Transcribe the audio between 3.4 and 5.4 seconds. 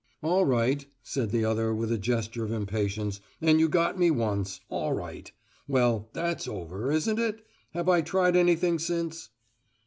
you got me once, all right.